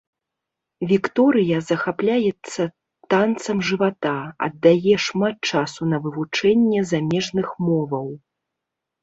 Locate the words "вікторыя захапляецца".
0.91-2.63